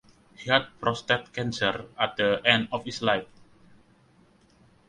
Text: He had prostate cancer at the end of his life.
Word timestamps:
He 0.35 0.49
had 0.49 0.65
prostate 0.81 1.31
cancer 1.31 1.85
at 1.95 2.17
the 2.17 2.41
end 2.43 2.69
of 2.71 2.85
his 2.85 3.03
life. 3.03 3.27